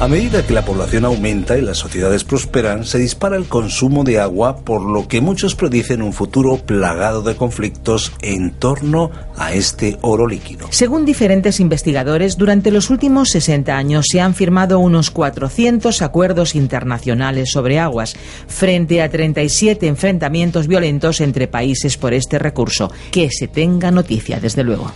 [0.00, 4.18] A medida que la población aumenta y las sociedades prosperan, se dispara el consumo de
[4.18, 9.98] agua, por lo que muchos predicen un futuro plagado de conflictos en torno a este
[10.00, 10.68] oro líquido.
[10.70, 17.50] Según diferentes investigadores, durante los últimos 60 años se han firmado unos 400 acuerdos internacionales
[17.52, 22.90] sobre aguas, frente a 37 enfrentamientos violentos entre países por este recurso.
[23.10, 24.94] Que se tenga noticia, desde luego.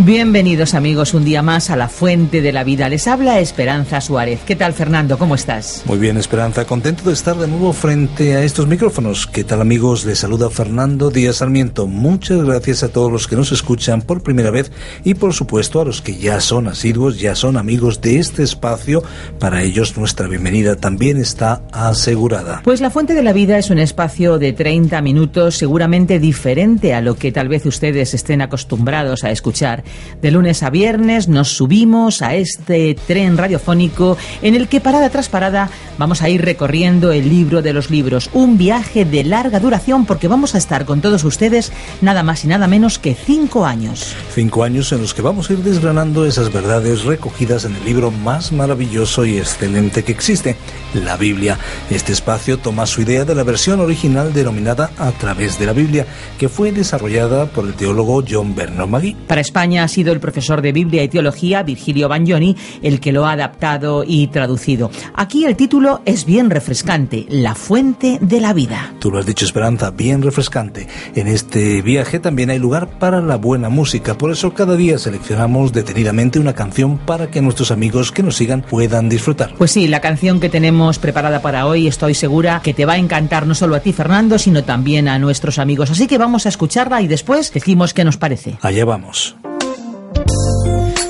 [0.00, 2.88] Bienvenidos amigos un día más a la Fuente de la Vida.
[2.88, 4.38] Les habla Esperanza Suárez.
[4.46, 5.18] ¿Qué tal Fernando?
[5.18, 5.82] ¿Cómo estás?
[5.86, 9.26] Muy bien Esperanza, contento de estar de nuevo frente a estos micrófonos.
[9.26, 10.04] ¿Qué tal amigos?
[10.04, 11.88] Les saluda Fernando Díaz Sarmiento.
[11.88, 14.70] Muchas gracias a todos los que nos escuchan por primera vez
[15.02, 19.02] y por supuesto a los que ya son asiduos, ya son amigos de este espacio.
[19.40, 22.60] Para ellos nuestra bienvenida también está asegurada.
[22.62, 27.00] Pues la Fuente de la Vida es un espacio de 30 minutos seguramente diferente a
[27.00, 29.82] lo que tal vez ustedes estén acostumbrados a escuchar
[30.22, 35.28] de lunes a viernes nos subimos a este tren radiofónico en el que parada tras
[35.28, 38.30] parada vamos a ir recorriendo el libro de los libros.
[38.32, 42.48] Un viaje de larga duración porque vamos a estar con todos ustedes nada más y
[42.48, 44.14] nada menos que cinco años.
[44.34, 48.10] Cinco años en los que vamos a ir desgranando esas verdades recogidas en el libro
[48.10, 50.56] más maravilloso y excelente que existe,
[50.94, 51.58] la Biblia.
[51.90, 56.06] Este espacio toma su idea de la versión original denominada A través de la Biblia,
[56.38, 59.16] que fue desarrollada por el teólogo John Bernard Magui.
[59.26, 63.26] Para España ha sido el profesor de Biblia y Teología, Virgilio Bagnoni, el que lo
[63.26, 64.90] ha adaptado y traducido.
[65.14, 68.94] Aquí el título es bien refrescante, La fuente de la vida.
[68.98, 70.88] Tú lo has dicho, Esperanza, bien refrescante.
[71.14, 75.72] En este viaje también hay lugar para la buena música, por eso cada día seleccionamos
[75.72, 79.54] detenidamente una canción para que nuestros amigos que nos sigan puedan disfrutar.
[79.56, 82.98] Pues sí, la canción que tenemos preparada para hoy estoy segura que te va a
[82.98, 85.90] encantar no solo a ti, Fernando, sino también a nuestros amigos.
[85.90, 88.56] Así que vamos a escucharla y después decimos qué nos parece.
[88.62, 89.34] Allá vamos.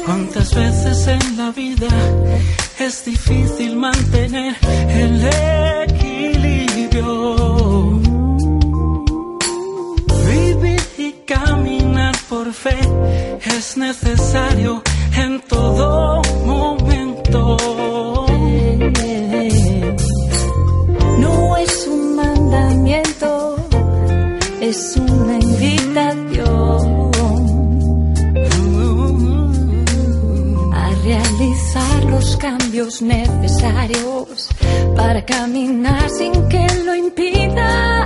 [0.06, 1.88] Cuántas veces en la vida
[2.78, 4.56] es difícil mantener
[4.88, 5.28] el
[5.84, 7.36] equilibrio.
[10.30, 12.78] Vivir y caminar por fe
[13.44, 14.82] es necesario
[15.14, 17.87] en todo momento.
[24.68, 27.10] Es una invitación
[30.74, 34.50] a realizar los cambios necesarios
[34.94, 38.04] para caminar sin que lo impida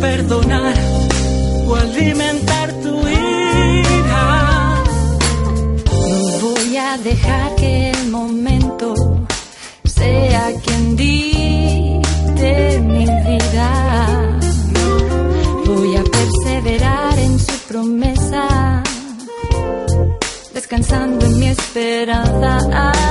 [0.00, 0.74] perdonar
[1.66, 4.82] o alimentar tu ira.
[6.10, 8.94] No voy a dejar que el momento
[9.84, 14.38] sea quien dicte mi vida.
[15.66, 18.82] Voy a perseverar en su promesa.
[20.54, 23.07] descansando en mi esperanza.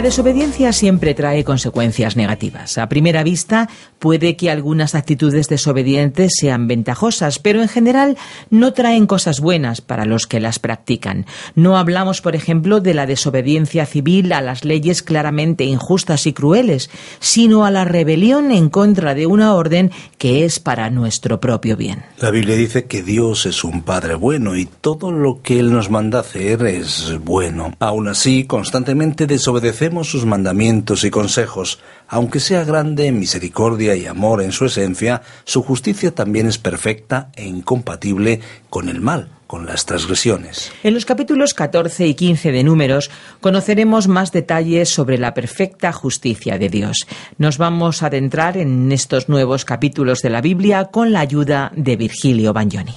[0.00, 2.78] La desobediencia siempre trae consecuencias negativas.
[2.78, 3.68] A primera vista,
[3.98, 8.16] puede que algunas actitudes desobedientes sean ventajosas, pero en general
[8.48, 11.26] no traen cosas buenas para los que las practican.
[11.54, 16.88] No hablamos, por ejemplo, de la desobediencia civil a las leyes claramente injustas y crueles,
[17.18, 22.04] sino a la rebelión en contra de una orden que es para nuestro propio bien.
[22.20, 25.90] La Biblia dice que Dios es un Padre bueno y todo lo que Él nos
[25.90, 27.74] manda hacer es bueno.
[27.80, 31.80] Aún así, constantemente desobedecemos sus mandamientos y consejos.
[32.08, 37.30] Aunque sea grande en misericordia y amor en su esencia, su justicia también es perfecta
[37.36, 40.72] e incompatible con el mal, con las transgresiones.
[40.82, 43.10] En los capítulos 14 y 15 de Números
[43.40, 47.06] conoceremos más detalles sobre la perfecta justicia de Dios.
[47.38, 51.96] Nos vamos a adentrar en estos nuevos capítulos de la Biblia con la ayuda de
[51.96, 52.94] Virgilio Bagnoni.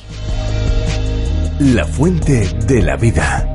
[1.60, 3.53] La fuente de la vida.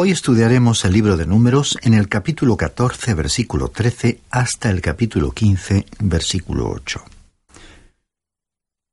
[0.00, 5.32] Hoy estudiaremos el libro de números en el capítulo 14, versículo 13, hasta el capítulo
[5.32, 7.02] 15, versículo 8.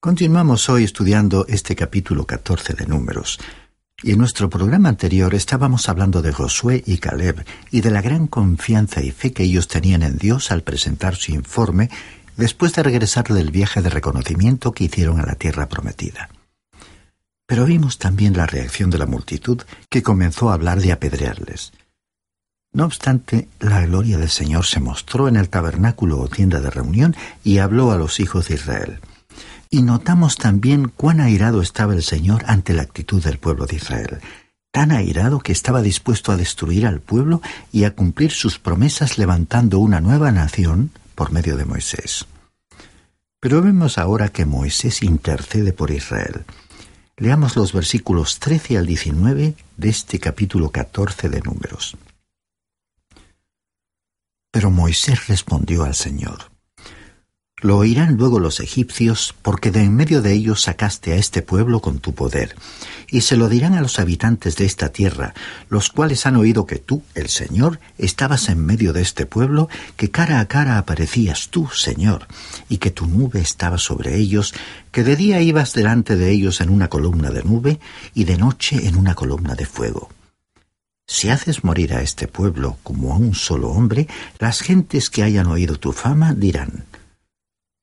[0.01, 3.39] Continuamos hoy estudiando este capítulo 14 de números.
[4.01, 8.25] Y en nuestro programa anterior estábamos hablando de Josué y Caleb y de la gran
[8.25, 11.91] confianza y fe que ellos tenían en Dios al presentar su informe
[12.35, 16.31] después de regresar del viaje de reconocimiento que hicieron a la tierra prometida.
[17.47, 21.71] Pero vimos también la reacción de la multitud que comenzó a hablar de apedrearles.
[22.73, 27.15] No obstante, la gloria del Señor se mostró en el tabernáculo o tienda de reunión
[27.43, 28.99] y habló a los hijos de Israel.
[29.69, 34.19] Y notamos también cuán airado estaba el Señor ante la actitud del pueblo de Israel,
[34.71, 39.79] tan airado que estaba dispuesto a destruir al pueblo y a cumplir sus promesas levantando
[39.79, 42.25] una nueva nación por medio de Moisés.
[43.39, 46.43] Pero vemos ahora que Moisés intercede por Israel.
[47.17, 51.95] Leamos los versículos 13 al 19 de este capítulo 14 de Números.
[54.51, 56.51] Pero Moisés respondió al Señor,
[57.65, 61.79] Lo oirán luego los egipcios, porque de en medio de ellos sacaste a este pueblo
[61.79, 62.55] con tu poder,
[63.09, 65.33] y se lo dirán a los habitantes de esta tierra,
[65.67, 69.67] los cuales han oído que tú, el Señor, estabas en medio de este pueblo,
[69.97, 72.27] que cara a cara aparecías tú, Señor,
[72.69, 74.53] y que tu nube estaba sobre ellos,
[74.91, 77.79] que de día ibas delante de ellos en una columna de nube,
[78.13, 80.11] y de noche en una columna de fuego.
[81.07, 84.07] Si haces morir a este pueblo como a un solo hombre,
[84.37, 86.85] las gentes que hayan oído tu fama dirán,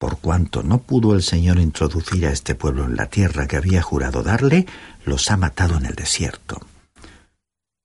[0.03, 3.83] por cuanto no pudo el Señor introducir a este pueblo en la tierra que había
[3.83, 4.67] jurado darle,
[5.05, 6.61] los ha matado en el desierto.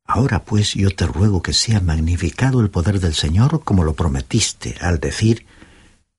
[0.04, 4.74] Ahora pues yo te ruego que sea magnificado el poder del Señor como lo prometiste
[4.82, 5.46] al decir,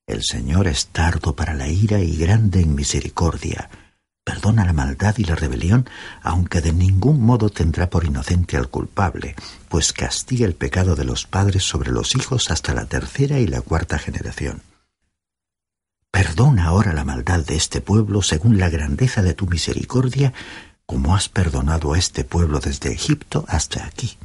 [0.06, 3.68] el Señor es tardo para la ira y grande en misericordia,
[4.22, 5.90] perdona la maldad y la rebelión,
[6.22, 9.34] aunque de ningún modo tendrá por inocente al culpable,
[9.68, 13.62] pues castiga el pecado de los padres sobre los hijos hasta la tercera y la
[13.62, 14.62] cuarta generación.
[16.10, 20.32] Perdona ahora la maldad de este pueblo según la grandeza de tu misericordia,
[20.86, 24.16] como has perdonado a este pueblo desde Egipto hasta aquí.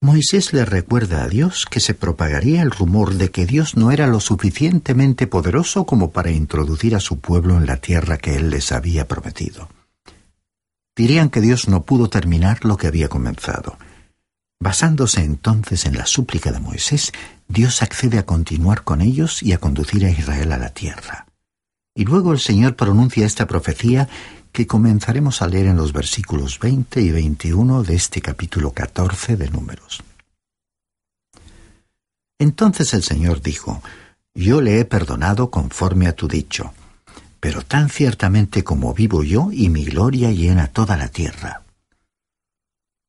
[0.00, 4.08] Moisés le recuerda a Dios que se propagaría el rumor de que Dios no era
[4.08, 8.72] lo suficientemente poderoso como para introducir a su pueblo en la tierra que él les
[8.72, 9.68] había prometido.
[10.96, 13.78] Dirían que Dios no pudo terminar lo que había comenzado.
[14.62, 17.10] Basándose entonces en la súplica de Moisés,
[17.48, 21.26] Dios accede a continuar con ellos y a conducir a Israel a la tierra.
[21.96, 24.08] Y luego el Señor pronuncia esta profecía
[24.52, 29.50] que comenzaremos a leer en los versículos 20 y 21 de este capítulo 14 de
[29.50, 30.04] Números.
[32.38, 33.82] Entonces el Señor dijo,
[34.32, 36.72] Yo le he perdonado conforme a tu dicho,
[37.40, 41.62] pero tan ciertamente como vivo yo y mi gloria llena toda la tierra.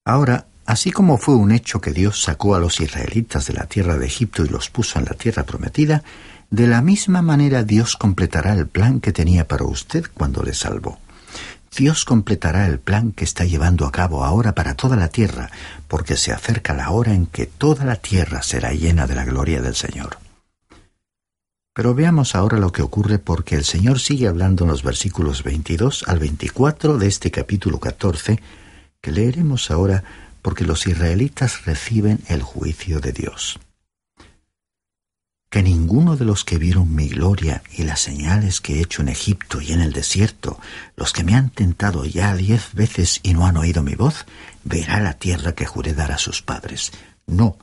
[0.04, 3.98] Ahora, así como fue un hecho que Dios sacó a los israelitas de la tierra
[3.98, 6.04] de Egipto y los puso en la tierra prometida,
[6.50, 11.00] de la misma manera Dios completará el plan que tenía para usted cuando le salvó.
[11.76, 15.50] Dios completará el plan que está llevando a cabo ahora para toda la tierra,
[15.88, 19.62] porque se acerca la hora en que toda la tierra será llena de la gloria
[19.62, 20.18] del Señor.
[21.74, 26.04] Pero veamos ahora lo que ocurre porque el Señor sigue hablando en los versículos 22
[26.08, 28.40] al 24 de este capítulo 14,
[29.02, 30.04] que leeremos ahora
[30.44, 33.60] porque los israelitas reciben el juicio de Dios
[35.54, 39.08] que ninguno de los que vieron mi gloria y las señales que he hecho en
[39.08, 40.60] Egipto y en el desierto,
[40.96, 44.26] los que me han tentado ya diez veces y no han oído mi voz,
[44.64, 46.92] verá la tierra que juré dar a sus padres.
[47.28, 47.56] No,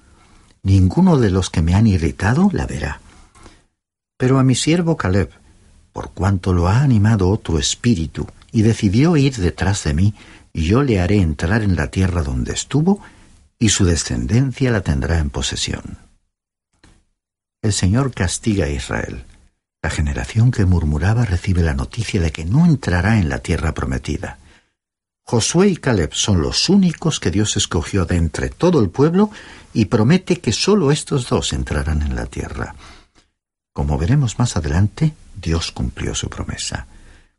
[0.63, 3.01] ninguno de los que me han irritado la verá.
[4.17, 5.33] Pero a mi siervo Caleb,
[5.93, 10.15] por cuanto lo ha animado otro espíritu y decidió ir detrás de mí,
[10.53, 13.01] yo le haré entrar en la tierra donde estuvo,
[13.59, 15.99] y su descendencia la tendrá en posesión
[17.63, 19.25] el Señor castiga a Israel.
[19.83, 24.39] La generación que murmuraba recibe la noticia de que no entrará en la tierra prometida.
[25.25, 29.31] Josué y Caleb son los únicos que Dios escogió de entre todo el pueblo
[29.73, 32.75] y promete que sólo estos dos entrarán en la tierra.
[33.73, 36.87] Como veremos más adelante, Dios cumplió su promesa.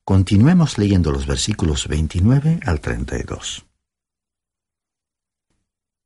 [0.03, 3.65] Continuemos leyendo los versículos 29 al 32.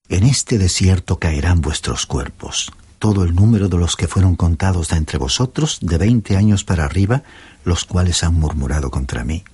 [0.09, 4.97] En este desierto caerán vuestros cuerpos, todo el número de los que fueron contados de
[4.97, 7.23] entre vosotros de veinte años para arriba,
[7.63, 9.45] los cuales han murmurado contra mí,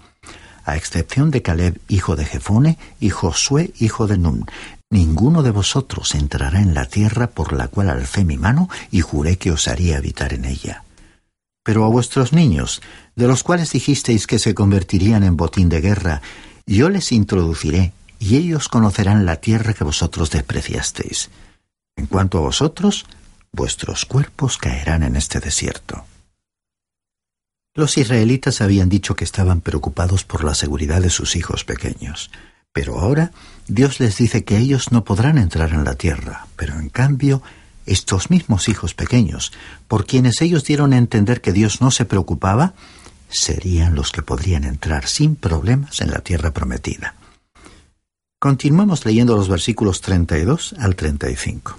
[0.65, 4.47] a excepción de Caleb, hijo de Jefone, y Josué, hijo de Nun.
[4.89, 9.37] Ninguno de vosotros entrará en la tierra por la cual alcé mi mano y juré
[9.37, 10.83] que os haría habitar en ella.
[11.63, 12.81] Pero a vuestros niños,
[13.15, 16.21] de los cuales dijisteis que se convertirían en botín de guerra,
[16.65, 21.29] yo les introduciré, y ellos conocerán la tierra que vosotros despreciasteis.
[21.95, 23.05] En cuanto a vosotros,
[23.51, 26.05] vuestros cuerpos caerán en este desierto.
[27.73, 32.29] Los israelitas habían dicho que estaban preocupados por la seguridad de sus hijos pequeños,
[32.73, 33.31] pero ahora
[33.67, 37.41] Dios les dice que ellos no podrán entrar en la tierra, pero en cambio
[37.85, 39.51] estos mismos hijos pequeños,
[39.87, 42.73] por quienes ellos dieron a entender que Dios no se preocupaba,
[43.29, 47.15] serían los que podrían entrar sin problemas en la tierra prometida.
[48.39, 51.77] Continuamos leyendo los versículos 32 al 35.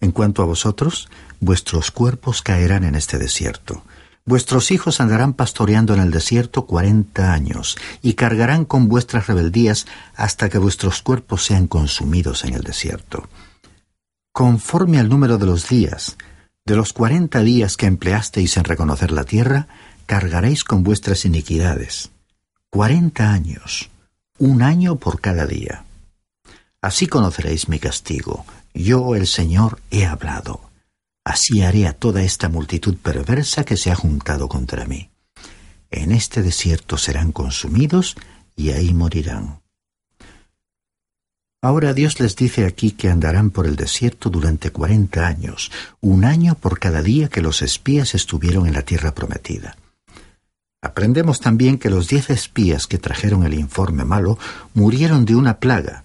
[0.00, 1.08] En cuanto a vosotros,
[1.40, 3.82] vuestros cuerpos caerán en este desierto.
[4.24, 10.48] Vuestros hijos andarán pastoreando en el desierto cuarenta años, y cargarán con vuestras rebeldías hasta
[10.48, 13.28] que vuestros cuerpos sean consumidos en el desierto.
[14.38, 16.16] Conforme al número de los días,
[16.64, 19.66] de los cuarenta días que empleasteis en reconocer la tierra,
[20.06, 22.12] cargaréis con vuestras iniquidades.
[22.70, 23.90] Cuarenta años,
[24.38, 25.86] un año por cada día.
[26.80, 30.70] Así conoceréis mi castigo, yo, el Señor, he hablado.
[31.24, 35.10] Así haré a toda esta multitud perversa que se ha juntado contra mí.
[35.90, 38.14] En este desierto serán consumidos
[38.54, 39.62] y ahí morirán.
[41.60, 46.54] Ahora Dios les dice aquí que andarán por el desierto durante cuarenta años, un año
[46.54, 49.76] por cada día que los espías estuvieron en la tierra prometida.
[50.80, 54.38] Aprendemos también que los diez espías que trajeron el informe malo
[54.74, 56.04] murieron de una plaga,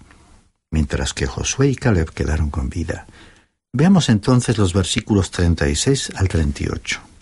[0.72, 3.06] mientras que Josué y Caleb quedaron con vida.
[3.72, 7.13] Veamos entonces los versículos 36 al 38.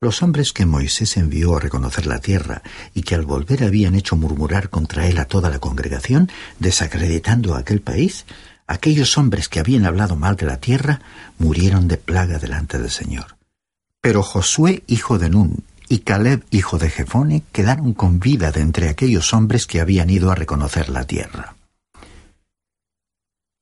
[0.00, 2.62] Los hombres que Moisés envió a reconocer la tierra
[2.94, 7.58] y que al volver habían hecho murmurar contra él a toda la congregación, desacreditando a
[7.58, 8.24] aquel país,
[8.68, 11.00] aquellos hombres que habían hablado mal de la tierra,
[11.38, 13.38] murieron de plaga delante del Señor.
[14.00, 18.90] Pero Josué, hijo de Nun, y Caleb, hijo de Jefone, quedaron con vida de entre
[18.90, 21.56] aquellos hombres que habían ido a reconocer la tierra.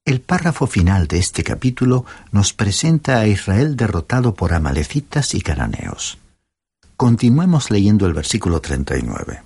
[0.04, 6.18] El párrafo final de este capítulo nos presenta a Israel derrotado por amalecitas y cananeos.
[6.96, 9.42] Continuemos leyendo el versículo 39.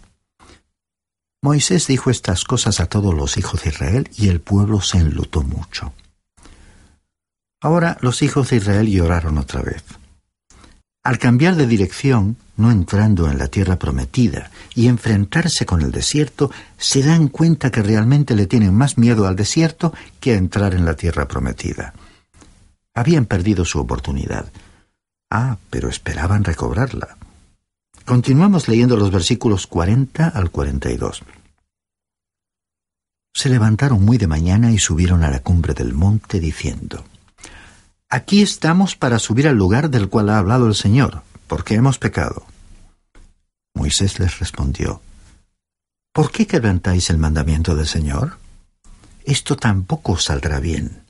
[1.43, 5.43] Moisés dijo estas cosas a todos los hijos de Israel y el pueblo se enlutó
[5.43, 5.93] mucho.
[7.61, 9.83] Ahora los hijos de Israel lloraron otra vez.
[11.03, 16.53] Al cambiar de dirección, no entrando en la tierra prometida y enfrentarse con el desierto,
[16.79, 20.85] se dan cuenta que realmente le tienen más miedo al desierto que a entrar en
[20.85, 21.95] la tierra prometida.
[22.95, 24.53] Habían perdido su oportunidad.
[25.31, 27.17] Ah, pero esperaban recobrarla.
[28.05, 31.23] Continuamos leyendo los versículos 40 al 42.
[33.33, 37.05] Se levantaron muy de mañana y subieron a la cumbre del monte diciendo,
[38.09, 42.45] Aquí estamos para subir al lugar del cual ha hablado el Señor, porque hemos pecado.
[43.75, 45.01] Moisés les respondió,
[46.13, 48.39] ¿Por qué quebrantáis el mandamiento del Señor?
[49.25, 51.05] Esto tampoco saldrá bien.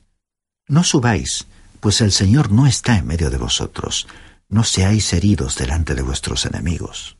[0.67, 1.47] No subáis,
[1.79, 4.07] pues el Señor no está en medio de vosotros.
[4.51, 7.17] No seáis heridos delante de vuestros enemigos.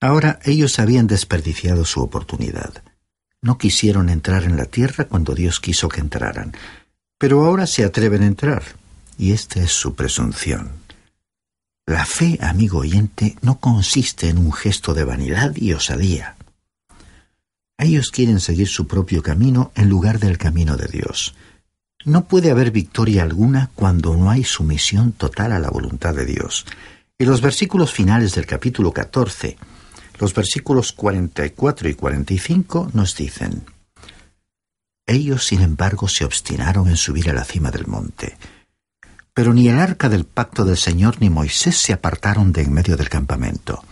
[0.00, 2.82] Ahora ellos habían desperdiciado su oportunidad.
[3.42, 6.56] No quisieron entrar en la tierra cuando Dios quiso que entraran,
[7.18, 8.62] pero ahora se atreven a entrar,
[9.18, 10.70] y esta es su presunción.
[11.86, 16.36] La fe, amigo oyente, no consiste en un gesto de vanidad y osadía.
[17.78, 21.34] Ellos quieren seguir su propio camino en lugar del camino de Dios.
[22.06, 26.64] No puede haber victoria alguna cuando no hay sumisión total a la voluntad de Dios.
[27.18, 29.56] En los versículos finales del capítulo 14,
[30.20, 33.64] los versículos 44 y 45 nos dicen,
[35.04, 38.36] Ellos, sin embargo, se obstinaron en subir a la cima del monte.
[39.34, 42.96] Pero ni el arca del pacto del Señor ni Moisés se apartaron de en medio
[42.96, 43.82] del campamento.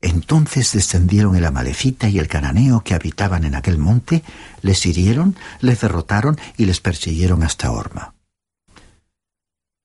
[0.00, 4.22] Entonces descendieron el amalecita y el cananeo que habitaban en aquel monte,
[4.62, 8.14] les hirieron, les derrotaron y les persiguieron hasta Orma.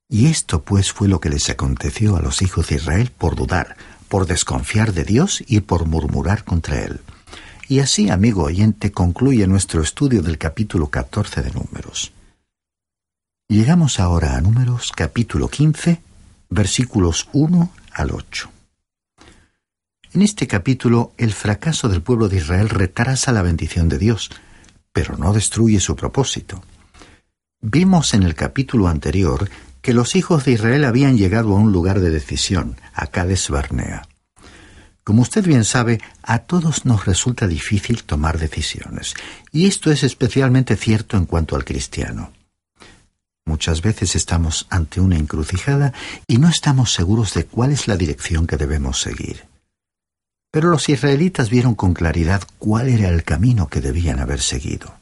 [0.10, 3.76] Y esto pues fue lo que les aconteció a los hijos de Israel por dudar,
[4.08, 7.02] por desconfiar de Dios y por murmurar contra Él.
[7.68, 12.12] Y así, amigo oyente, concluye nuestro estudio del capítulo 14 de Números.
[13.48, 16.02] Llegamos ahora a Números capítulo 15,
[16.50, 18.53] versículos 1 al 8.
[20.14, 24.30] En este capítulo, el fracaso del pueblo de Israel retrasa la bendición de Dios,
[24.92, 26.64] pero no destruye su propósito.
[27.62, 29.50] Vimos en el capítulo anterior
[29.82, 34.08] que los hijos de Israel habían llegado a un lugar de decisión, a Cades Barnea.
[35.04, 39.16] Como usted bien sabe, a todos nos resulta difícil tomar decisiones,
[39.52, 42.32] y esto es especialmente cierto en cuanto al cristiano.
[43.46, 45.92] Muchas veces estamos ante una encrucijada
[46.28, 49.53] y no estamos seguros de cuál es la dirección que debemos seguir.
[50.54, 54.94] Pero los israelitas vieron con claridad cuál era el camino que debían haber seguido.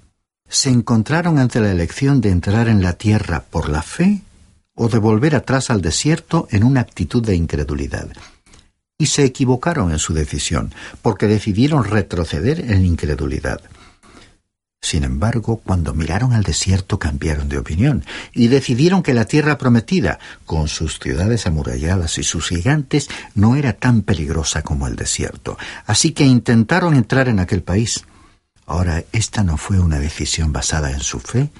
[0.47, 4.21] Se encontraron ante la elección de entrar en la tierra por la fe
[4.75, 8.07] o de volver atrás al desierto en una actitud de incredulidad.
[8.97, 13.59] Y se equivocaron en su decisión, porque decidieron retroceder en incredulidad.
[14.81, 20.19] Sin embargo, cuando miraron al desierto cambiaron de opinión y decidieron que la tierra prometida,
[20.45, 25.57] con sus ciudades amuralladas y sus gigantes, no era tan peligrosa como el desierto.
[25.85, 28.03] Así que intentaron entrar en aquel país.
[28.65, 31.51] Ahora, esta no fue una decisión basada en su fe,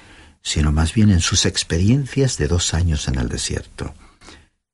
[0.42, 3.94] sino más bien en sus experiencias de dos años en el desierto.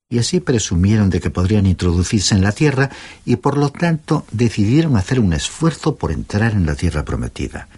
[0.08, 2.88] Y así presumieron de que podrían introducirse en la tierra
[3.26, 7.68] y por lo tanto decidieron hacer un esfuerzo por entrar en la tierra prometida.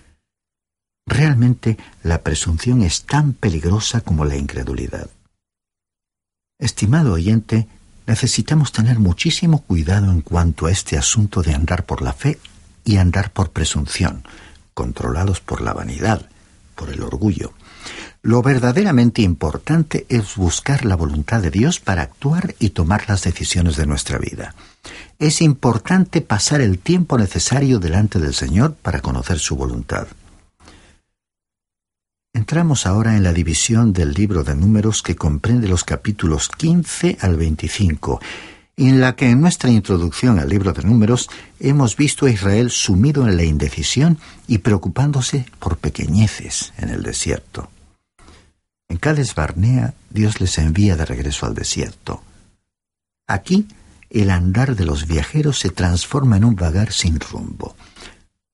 [1.07, 5.11] Realmente la presunción es tan peligrosa como la incredulidad.
[6.59, 7.67] Estimado oyente,
[8.07, 12.39] necesitamos tener muchísimo cuidado en cuanto a este asunto de andar por la fe
[12.85, 14.25] y andar por presunción,
[14.75, 16.29] controlados por la vanidad,
[16.75, 17.53] por el orgullo.
[18.23, 23.77] Lo verdaderamente importante es buscar la voluntad de Dios para actuar y tomar las decisiones
[23.77, 24.55] de nuestra vida.
[25.19, 30.07] Es importante pasar el tiempo necesario delante del Señor para conocer su voluntad.
[32.41, 37.37] Entramos ahora en la división del libro de números que comprende los capítulos 15 al
[37.37, 38.19] 25,
[38.79, 43.29] en la que en nuestra introducción al libro de números hemos visto a Israel sumido
[43.29, 47.71] en la indecisión y preocupándose por pequeñeces en el desierto.
[48.89, 52.23] En Cades Barnea Dios les envía de regreso al desierto.
[53.27, 53.69] Aquí
[54.09, 57.77] el andar de los viajeros se transforma en un vagar sin rumbo.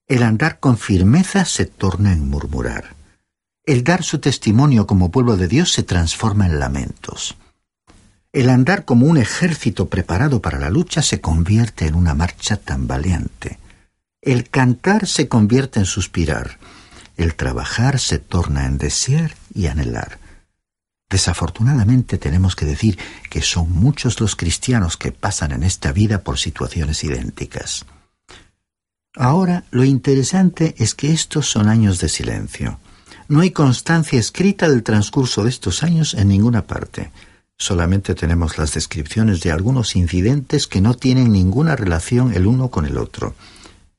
[0.09, 2.97] El andar con firmeza se torna en murmurar.
[3.67, 7.37] El dar su testimonio como pueblo de Dios se transforma en lamentos.
[8.33, 13.59] El andar como un ejército preparado para la lucha se convierte en una marcha tambaleante.
[14.23, 16.59] El cantar se convierte en suspirar.
[17.17, 20.21] El trabajar se torna en desear y anhelar.
[21.11, 22.99] Desafortunadamente tenemos que decir
[23.31, 27.85] que son muchos los cristianos que pasan en esta vida por situaciones idénticas.
[29.17, 32.79] Ahora, lo interesante es que estos son años de silencio.
[33.29, 37.11] No hay constancia escrita del transcurso de estos años en ninguna parte.
[37.59, 42.87] Solamente tenemos las descripciones de algunos incidentes que no tienen ninguna relación el uno con
[42.87, 43.35] el otro.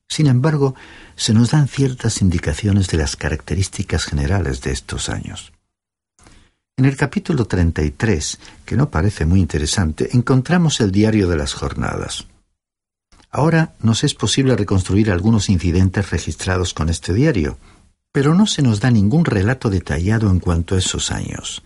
[0.08, 0.74] Sin embargo,
[1.16, 5.52] se nos dan ciertas indicaciones de las características generales de estos años.
[6.78, 12.26] En el capítulo 33, que no parece muy interesante, encontramos el diario de las jornadas.
[13.30, 17.58] Ahora nos es posible reconstruir algunos incidentes registrados con este diario,
[18.12, 21.62] pero no se nos da ningún relato detallado en cuanto a esos años.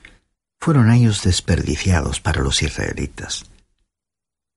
[0.61, 3.45] Fueron años desperdiciados para los israelitas.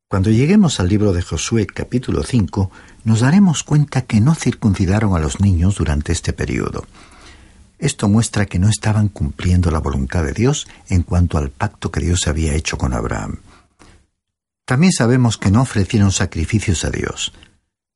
[0.08, 2.72] Cuando lleguemos al libro de Josué capítulo 5,
[3.04, 6.86] nos daremos cuenta que no circuncidaron a los niños durante este periodo.
[7.80, 12.00] Esto muestra que no estaban cumpliendo la voluntad de Dios en cuanto al pacto que
[12.00, 13.40] Dios había hecho con Abraham.
[14.66, 17.34] También sabemos que no ofrecieron sacrificios a Dios.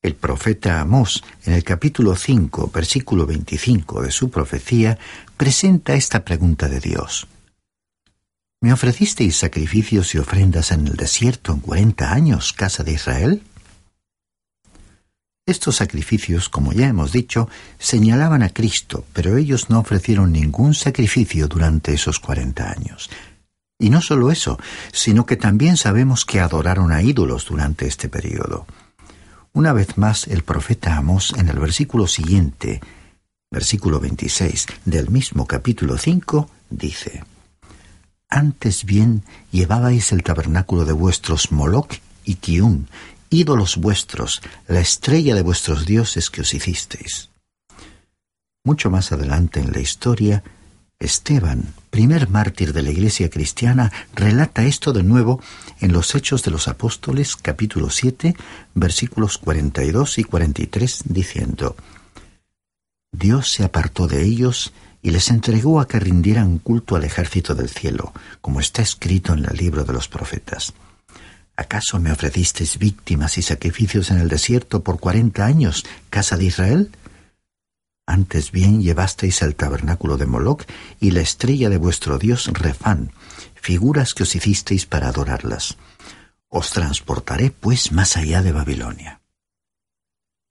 [0.02, 4.98] El profeta Amós, en el capítulo 5, versículo 25 de su profecía,
[5.36, 7.28] presenta esta pregunta de Dios.
[8.62, 13.44] ¿Me ofrecisteis sacrificios y ofrendas en el desierto en cuarenta años, casa de Israel?
[15.46, 21.50] Estos sacrificios, como ya hemos dicho, señalaban a Cristo, pero ellos no ofrecieron ningún sacrificio
[21.50, 23.10] durante esos cuarenta años.
[23.78, 24.60] Y no solo eso,
[24.94, 28.66] sino que también sabemos que adoraron a ídolos durante este periodo.
[29.54, 32.82] Una vez más, el profeta Amós en el versículo siguiente,
[33.52, 37.24] versículo 26 del mismo capítulo 5, dice,
[38.30, 42.90] Antes bien llevabais el tabernáculo de vuestros Moloch y Kiun,
[43.32, 47.30] ídolos vuestros, la estrella de vuestros dioses que os hicisteis.
[48.64, 50.44] Mucho más adelante en la historia,
[51.00, 55.42] Esteban, primer mártir de la Iglesia cristiana, relata esto de nuevo
[55.80, 58.36] en los Hechos de los Apóstoles capítulo 7
[58.74, 61.78] versículos 42 y 43 diciendo,
[63.14, 67.70] Dios se apartó de ellos y les entregó a que rindieran culto al ejército del
[67.70, 70.74] cielo, como está escrito en el libro de los profetas.
[71.56, 76.92] ¿Acaso me ofrecisteis víctimas y sacrificios en el desierto por cuarenta años, casa de Israel?
[78.10, 80.64] Antes bien llevasteis el tabernáculo de Moloch
[81.00, 83.12] y la estrella de vuestro dios Refán,
[83.54, 85.78] figuras que os hicisteis para adorarlas.
[86.48, 89.22] Os transportaré, pues, más allá de Babilonia.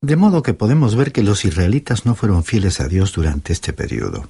[0.01, 3.73] De modo que podemos ver que los israelitas no fueron fieles a Dios durante este
[3.73, 4.29] periodo.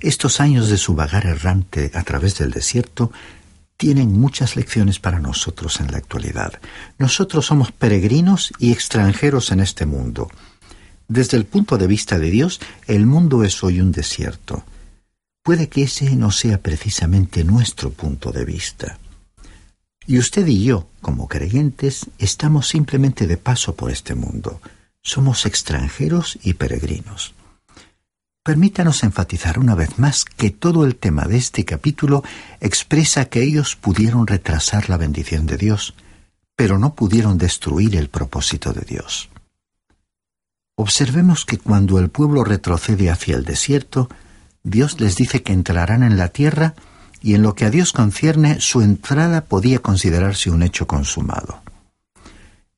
[0.00, 3.12] Estos años de su vagar errante a través del desierto
[3.76, 6.58] tienen muchas lecciones para nosotros en la actualidad.
[6.96, 10.30] Nosotros somos peregrinos y extranjeros en este mundo.
[11.10, 14.62] Desde el punto de vista de Dios, el mundo es hoy un desierto.
[15.42, 18.96] Puede que ese no sea precisamente nuestro punto de vista.
[20.06, 24.60] Y usted y yo, como creyentes, estamos simplemente de paso por este mundo.
[25.02, 27.34] Somos extranjeros y peregrinos.
[28.44, 32.22] Permítanos enfatizar una vez más que todo el tema de este capítulo
[32.60, 35.94] expresa que ellos pudieron retrasar la bendición de Dios,
[36.54, 39.28] pero no pudieron destruir el propósito de Dios.
[40.80, 44.08] Observemos que cuando el pueblo retrocede hacia el desierto,
[44.62, 46.72] Dios les dice que entrarán en la tierra
[47.20, 51.60] y en lo que a Dios concierne su entrada podía considerarse un hecho consumado.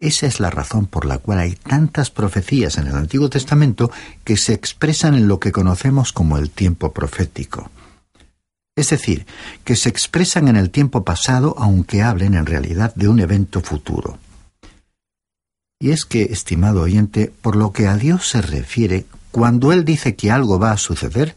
[0.00, 3.92] Esa es la razón por la cual hay tantas profecías en el Antiguo Testamento
[4.24, 7.70] que se expresan en lo que conocemos como el tiempo profético.
[8.74, 9.26] Es decir,
[9.62, 14.18] que se expresan en el tiempo pasado aunque hablen en realidad de un evento futuro.
[15.82, 20.14] Y es que, estimado oyente, por lo que a Dios se refiere, cuando Él dice
[20.14, 21.34] que algo va a suceder,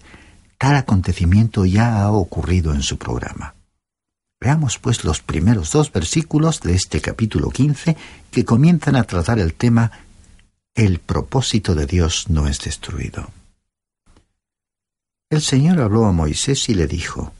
[0.60, 3.55] tal acontecimiento ya ha ocurrido en su programa.
[4.39, 7.97] Veamos pues los primeros dos versículos de este capítulo 15
[8.29, 9.91] que comienzan a tratar el tema
[10.75, 13.31] El propósito de Dios no es destruido.
[15.31, 17.34] El Señor habló a Moisés y le dijo,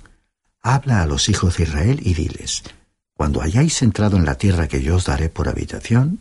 [0.60, 2.64] Habla a los hijos de Israel y diles,
[3.14, 6.18] Cuando hayáis entrado en la tierra que yo os daré por habitación,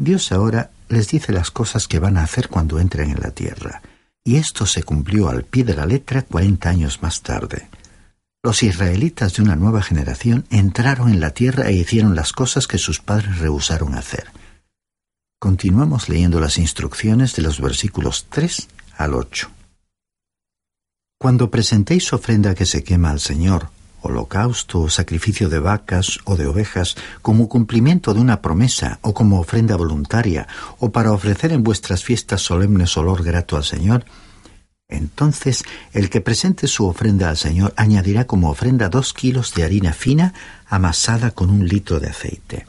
[0.00, 3.82] Dios ahora les dice las cosas que van a hacer cuando entren en la tierra,
[4.24, 7.68] y esto se cumplió al pie de la letra cuarenta años más tarde.
[8.42, 12.78] Los israelitas de una nueva generación entraron en la tierra e hicieron las cosas que
[12.78, 14.32] sus padres rehusaron hacer.
[15.38, 19.50] Continuamos leyendo las instrucciones de los versículos 3 al 8.
[21.18, 23.68] Cuando presentéis ofrenda que se quema al Señor,
[24.02, 29.40] holocausto o sacrificio de vacas o de ovejas como cumplimiento de una promesa o como
[29.40, 34.04] ofrenda voluntaria o para ofrecer en vuestras fiestas solemnes olor grato al Señor,
[34.88, 39.92] entonces el que presente su ofrenda al Señor añadirá como ofrenda dos kilos de harina
[39.92, 40.34] fina
[40.66, 42.66] amasada con un litro de aceite.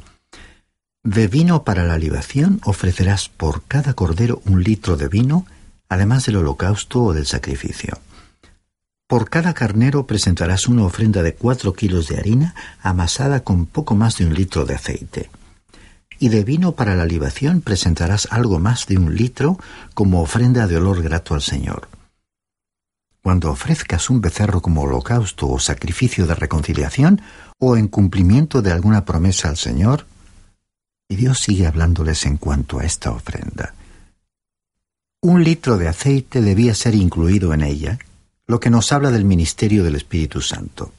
[1.04, 5.48] De vino para la libación ofrecerás por cada cordero un litro de vino,
[5.90, 7.98] además del holocausto o del sacrificio.
[9.12, 14.18] Por cada carnero presentarás una ofrenda de cuatro kilos de harina amasada con poco más
[14.18, 15.30] de un litro de aceite.
[16.18, 19.60] Y de vino para la libación presentarás algo más de un litro
[19.94, 21.90] como ofrenda de olor grato al Señor.
[23.22, 27.22] Cuando ofrezcas un becerro como holocausto o sacrificio de reconciliación
[27.60, 30.06] o en cumplimiento de alguna promesa al Señor,
[31.10, 33.74] y Dios sigue hablándoles en cuanto a esta ofrenda.
[35.20, 38.00] Un litro de aceite debía ser incluido en ella,
[38.52, 40.92] lo que nos habla del ministerio del Espíritu Santo.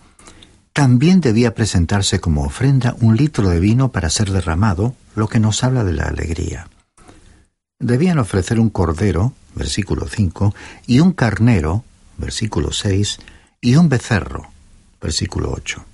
[0.72, 5.62] También debía presentarse como ofrenda un litro de vino para ser derramado, lo que nos
[5.62, 6.70] habla de la alegría.
[7.78, 10.54] Debían ofrecer un cordero, versículo 5,
[10.86, 11.84] y un carnero,
[12.16, 13.18] versículo 6,
[13.60, 14.50] y un becerro,
[14.98, 15.84] versículo 8.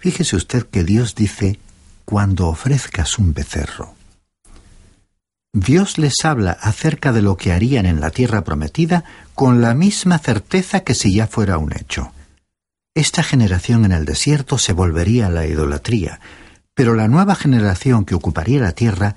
[0.00, 1.60] Fíjese usted que Dios dice,
[2.04, 3.94] cuando ofrezcas un becerro.
[5.54, 10.18] Dios les habla acerca de lo que harían en la tierra prometida con la misma
[10.18, 12.12] certeza que si ya fuera un hecho.
[12.94, 16.20] Esta generación en el desierto se volvería a la idolatría,
[16.74, 19.16] pero la nueva generación que ocuparía la tierra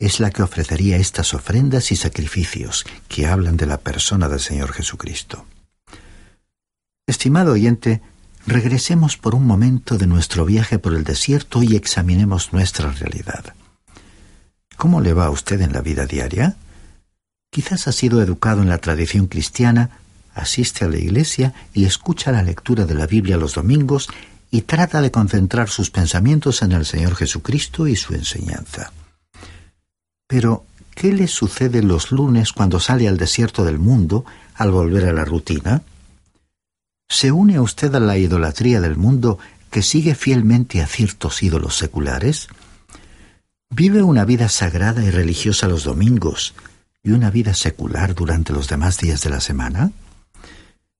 [0.00, 4.72] es la que ofrecería estas ofrendas y sacrificios que hablan de la persona del Señor
[4.72, 5.44] Jesucristo.
[7.06, 8.02] Estimado oyente,
[8.46, 13.54] regresemos por un momento de nuestro viaje por el desierto y examinemos nuestra realidad.
[14.78, 16.54] ¿Cómo le va a usted en la vida diaria?
[17.50, 19.90] Quizás ha sido educado en la tradición cristiana,
[20.34, 24.08] asiste a la iglesia y escucha la lectura de la Biblia los domingos
[24.52, 28.92] y trata de concentrar sus pensamientos en el Señor Jesucristo y su enseñanza.
[30.28, 30.64] Pero,
[30.94, 35.24] ¿qué le sucede los lunes cuando sale al desierto del mundo al volver a la
[35.24, 35.82] rutina?
[37.08, 39.40] ¿Se une a usted a la idolatría del mundo
[39.72, 42.48] que sigue fielmente a ciertos ídolos seculares?
[43.70, 46.54] Vive una vida sagrada y religiosa los domingos
[47.02, 49.92] y una vida secular durante los demás días de la semana?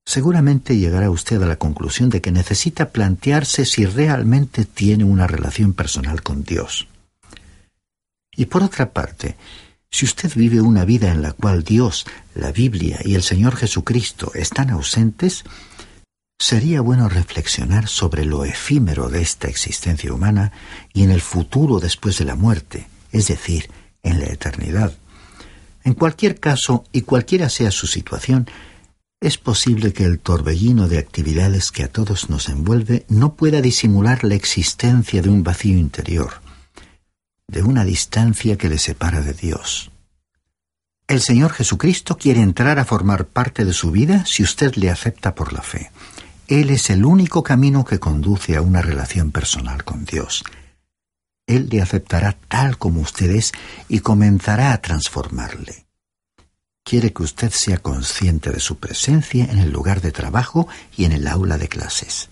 [0.04, 5.72] Seguramente llegará usted a la conclusión de que necesita plantearse si realmente tiene una relación
[5.72, 6.88] personal con Dios.
[8.36, 9.36] Y por otra parte,
[9.90, 14.30] si usted vive una vida en la cual Dios, la Biblia y el Señor Jesucristo
[14.34, 15.44] están ausentes,
[16.40, 20.52] Sería bueno reflexionar sobre lo efímero de esta existencia humana
[20.92, 23.68] y en el futuro después de la muerte, es decir,
[24.04, 24.92] en la eternidad.
[25.82, 28.48] En cualquier caso, y cualquiera sea su situación,
[29.20, 34.22] es posible que el torbellino de actividades que a todos nos envuelve no pueda disimular
[34.22, 36.40] la existencia de un vacío interior,
[37.48, 39.90] de una distancia que le separa de Dios.
[41.08, 45.34] El Señor Jesucristo quiere entrar a formar parte de su vida si usted le acepta
[45.34, 45.90] por la fe.
[46.48, 50.42] Él es el único camino que conduce a una relación personal con Dios.
[51.46, 53.52] Él le aceptará tal como usted es
[53.86, 55.86] y comenzará a transformarle.
[56.84, 61.12] Quiere que usted sea consciente de su presencia en el lugar de trabajo y en
[61.12, 62.30] el aula de clases,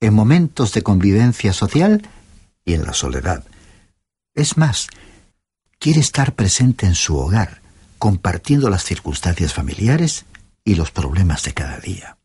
[0.00, 2.08] en momentos de convivencia social
[2.64, 3.44] y en la soledad.
[4.34, 4.86] Es más,
[5.78, 7.60] quiere estar presente en su hogar,
[7.98, 10.24] compartiendo las circunstancias familiares
[10.64, 12.17] y los problemas de cada día.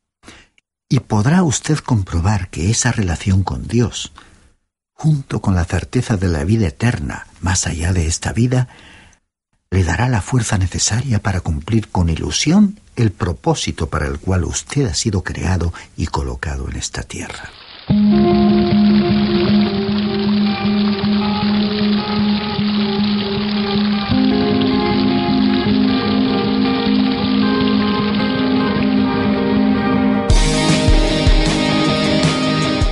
[0.93, 4.11] Y podrá usted comprobar que esa relación con Dios,
[4.93, 8.67] junto con la certeza de la vida eterna más allá de esta vida,
[9.71, 14.85] le dará la fuerza necesaria para cumplir con ilusión el propósito para el cual usted
[14.85, 17.49] ha sido creado y colocado en esta tierra.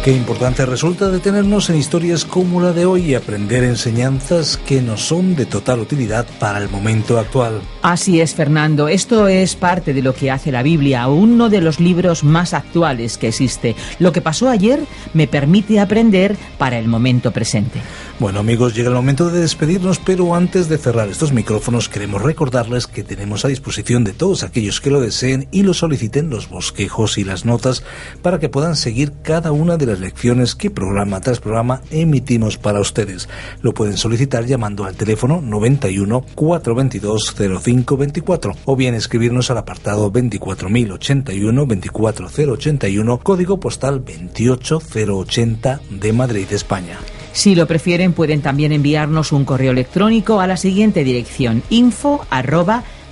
[0.03, 5.01] Qué importante resulta detenernos en historias como la de hoy y aprender enseñanzas que nos
[5.01, 7.61] son de total utilidad para el momento actual.
[7.83, 8.87] Así es, Fernando.
[8.87, 13.19] Esto es parte de lo que hace la Biblia, uno de los libros más actuales
[13.19, 13.75] que existe.
[13.99, 14.79] Lo que pasó ayer
[15.13, 17.79] me permite aprender para el momento presente.
[18.19, 22.87] Bueno amigos, llega el momento de despedirnos, pero antes de cerrar estos micrófonos queremos recordarles
[22.87, 27.17] que tenemos a disposición de todos aquellos que lo deseen y lo soliciten los bosquejos
[27.19, 27.83] y las notas
[28.21, 32.79] para que puedan seguir cada una de las lecciones que programa tras programa emitimos para
[32.79, 33.27] ustedes.
[33.61, 41.65] Lo pueden solicitar llamando al teléfono 91 422 0524 o bien escribirnos al apartado 24081
[41.65, 46.97] 24081 código postal 28080 de Madrid, España.
[47.33, 52.25] Si lo prefieren, pueden también enviarnos un correo electrónico a la siguiente dirección info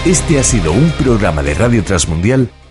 [0.05, 2.51] Este ha sido un programa de Radio Transmundial